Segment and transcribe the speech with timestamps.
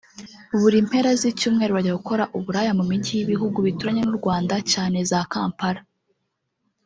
[0.59, 5.81] buri mpera z’icyumweru bajya gukora ubulaya mu mijyi y’ibihugu bituranye n’u Rwanda cyane za Kampala